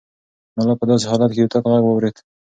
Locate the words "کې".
1.33-1.39